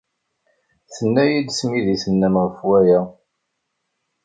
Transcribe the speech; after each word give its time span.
Tenna-iyi-d 0.95 1.49
tmidit-nnem 1.59 2.35
ɣef 2.43 2.57
waya. 2.67 3.01